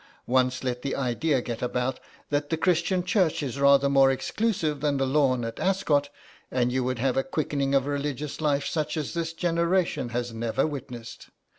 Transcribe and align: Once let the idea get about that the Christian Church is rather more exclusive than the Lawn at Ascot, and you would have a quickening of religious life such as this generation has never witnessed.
Once 0.25 0.63
let 0.63 0.81
the 0.81 0.95
idea 0.95 1.43
get 1.43 1.61
about 1.61 1.99
that 2.31 2.49
the 2.49 2.57
Christian 2.57 3.03
Church 3.03 3.43
is 3.43 3.59
rather 3.59 3.87
more 3.87 4.09
exclusive 4.09 4.79
than 4.79 4.97
the 4.97 5.05
Lawn 5.05 5.45
at 5.45 5.59
Ascot, 5.59 6.09
and 6.49 6.71
you 6.71 6.83
would 6.83 6.97
have 6.97 7.17
a 7.17 7.23
quickening 7.23 7.75
of 7.75 7.85
religious 7.85 8.41
life 8.41 8.65
such 8.65 8.97
as 8.97 9.13
this 9.13 9.31
generation 9.31 10.09
has 10.09 10.33
never 10.33 10.65
witnessed. 10.65 11.29